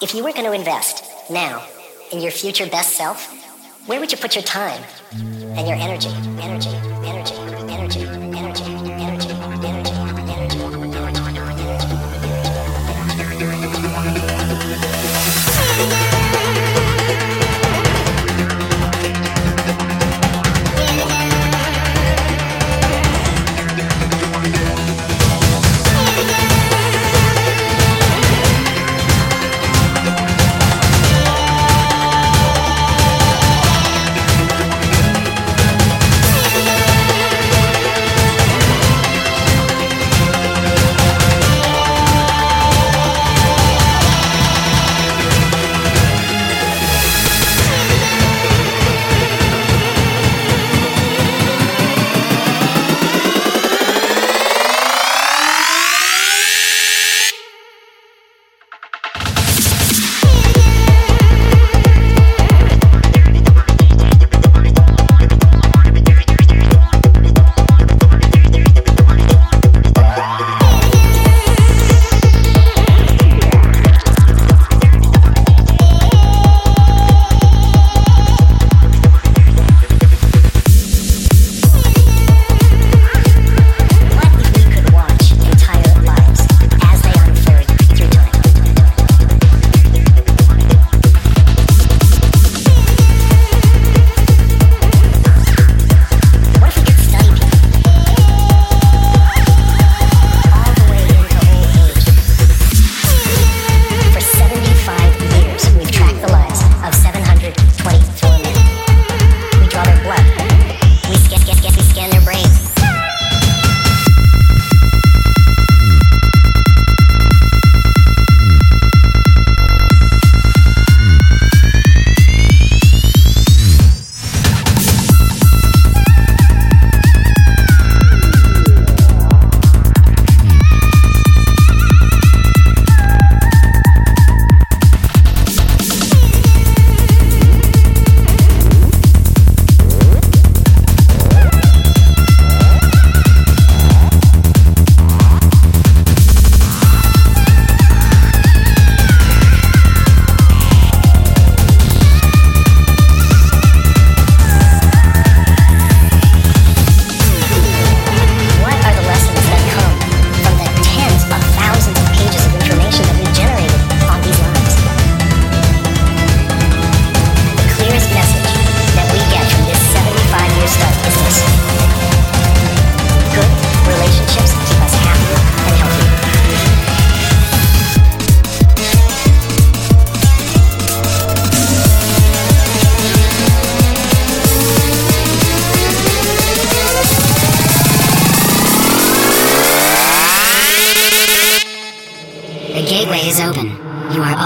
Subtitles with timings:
[0.00, 1.60] If you were going to invest now
[2.12, 3.34] in your future best self,
[3.88, 4.80] where would you put your time
[5.10, 6.10] and your energy,
[6.40, 6.70] energy,
[7.04, 7.37] energy?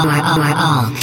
[0.09, 1.02] are, are all.